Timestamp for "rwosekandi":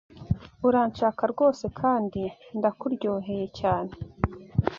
1.31-2.23